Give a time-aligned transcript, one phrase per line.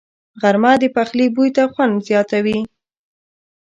[0.41, 2.59] غرمه د پخلي بوی ته خوند زیاتوي